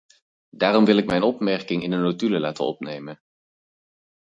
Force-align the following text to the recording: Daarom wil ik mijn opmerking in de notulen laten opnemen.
Daarom 0.49 0.85
wil 0.85 0.97
ik 0.97 1.05
mijn 1.05 1.23
opmerking 1.23 1.83
in 1.83 1.89
de 1.91 1.97
notulen 1.97 2.39
laten 2.41 2.65
opnemen. 2.65 3.21